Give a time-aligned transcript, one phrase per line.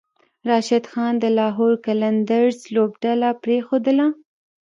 [0.49, 4.07] راشد خان د لاهور قلندرز لوبډله پریښودله